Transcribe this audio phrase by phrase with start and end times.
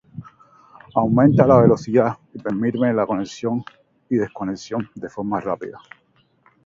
[0.95, 3.63] Aumenta la velocidad y permite la conexión
[4.09, 5.77] y desconexión de forma rápida.